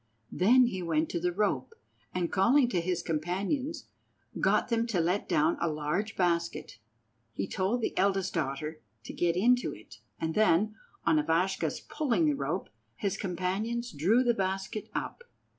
Then 0.31 0.65
he 0.65 0.81
went 0.81 1.09
to 1.09 1.19
the 1.19 1.31
rope, 1.31 1.75
and, 2.11 2.31
calling 2.31 2.67
to 2.69 2.81
his 2.81 3.03
companions, 3.03 3.85
got 4.39 4.69
them 4.69 4.87
to 4.87 4.99
let 4.99 5.29
down 5.29 5.57
a 5.61 5.69
large 5.69 6.15
basket. 6.15 6.79
He 7.33 7.47
told 7.47 7.81
the 7.81 7.95
eldest 7.95 8.33
daughter 8.33 8.81
to 9.03 9.13
get 9.13 9.35
into 9.37 9.73
it, 9.75 9.99
and 10.19 10.33
then, 10.33 10.73
on 11.05 11.19
Ivashka's 11.19 11.81
pulling 11.81 12.25
the 12.25 12.33
rope, 12.33 12.69
his 12.95 13.15
companions 13.15 13.91
drew 13.91 14.23
the 14.23 14.33
basket 14.33 14.89
up. 14.95 15.23